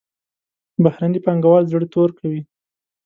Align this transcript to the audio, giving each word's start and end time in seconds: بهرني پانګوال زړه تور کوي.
بهرني 0.83 1.19
پانګوال 1.25 1.63
زړه 1.71 1.85
تور 1.93 2.09
کوي. 2.19 2.41